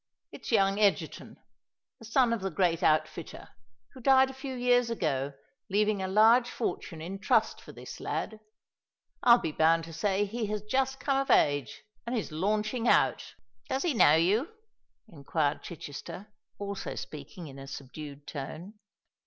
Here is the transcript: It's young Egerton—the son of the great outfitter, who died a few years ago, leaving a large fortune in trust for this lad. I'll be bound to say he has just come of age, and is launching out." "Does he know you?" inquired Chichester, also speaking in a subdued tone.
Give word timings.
It's 0.31 0.51
young 0.51 0.79
Egerton—the 0.79 2.05
son 2.05 2.33
of 2.33 2.41
the 2.41 2.49
great 2.49 2.81
outfitter, 2.81 3.49
who 3.93 4.01
died 4.01 4.31
a 4.31 4.33
few 4.33 4.55
years 4.55 4.89
ago, 4.89 5.33
leaving 5.69 6.01
a 6.01 6.07
large 6.07 6.49
fortune 6.49 7.01
in 7.01 7.19
trust 7.19 7.61
for 7.61 7.71
this 7.71 7.99
lad. 7.99 8.39
I'll 9.21 9.37
be 9.37 9.51
bound 9.51 9.83
to 9.83 9.93
say 9.93 10.25
he 10.25 10.47
has 10.47 10.63
just 10.63 10.99
come 10.99 11.17
of 11.19 11.29
age, 11.29 11.83
and 12.07 12.17
is 12.17 12.31
launching 12.31 12.87
out." 12.87 13.35
"Does 13.69 13.83
he 13.83 13.93
know 13.93 14.15
you?" 14.15 14.49
inquired 15.07 15.61
Chichester, 15.61 16.33
also 16.57 16.95
speaking 16.95 17.45
in 17.45 17.59
a 17.59 17.67
subdued 17.67 18.25
tone. 18.25 18.79